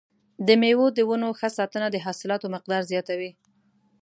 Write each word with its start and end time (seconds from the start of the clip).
د 0.47 0.49
مېوو 0.61 0.87
د 0.97 0.99
ونو 1.09 1.29
ښه 1.39 1.49
ساتنه 1.57 1.87
د 1.91 1.97
حاصلاتو 2.05 2.51
مقدار 2.55 2.81
زیاتوي. 2.91 3.31